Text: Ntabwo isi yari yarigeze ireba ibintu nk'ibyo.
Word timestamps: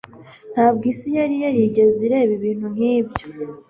Ntabwo 0.53 0.83
isi 0.91 1.07
yari 1.17 1.35
yarigeze 1.43 1.99
ireba 2.07 2.33
ibintu 2.39 2.65
nk'ibyo. 2.75 3.25